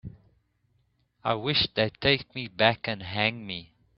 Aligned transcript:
I 1.23 1.35
wish 1.35 1.67
they'd 1.75 1.93
take 2.01 2.33
me 2.33 2.47
back 2.47 2.87
and 2.87 3.03
hang 3.03 3.45
me. 3.45 3.75